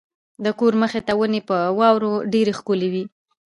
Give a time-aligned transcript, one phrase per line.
[0.43, 3.03] د کور مخې ته ونې په واورو ډېرې ښکلې وې.